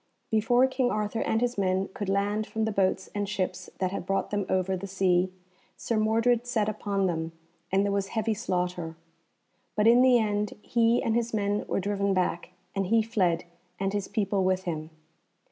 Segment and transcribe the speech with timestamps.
[0.31, 4.03] Before King Arthur and his men could land from the boats and ships that had
[4.07, 5.31] brought them over the sea
[5.77, 7.33] Sir Mordred set upon them,
[7.71, 8.95] and there was heavy slaughter.
[9.75, 13.43] But in the end he and his men were driven back, and he fled,
[13.79, 14.89] and his people with him.